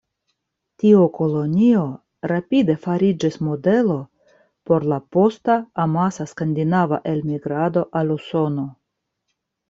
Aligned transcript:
Tiu 0.83 1.01
kolonio 1.15 1.81
rapide 2.31 2.75
fariĝis 2.85 3.37
modelo 3.47 3.97
por 4.69 4.87
la 4.93 4.97
posta, 5.17 5.57
amasa 5.83 6.25
skandinava 6.31 6.99
elmigrado 7.11 7.85
al 8.01 8.15
Usono. 8.17 8.65